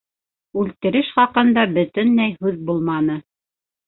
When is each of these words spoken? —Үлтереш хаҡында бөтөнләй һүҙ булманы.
—Үлтереш 0.61 1.11
хаҡында 1.17 1.65
бөтөнләй 1.75 2.31
һүҙ 2.39 2.57
булманы. 2.71 3.19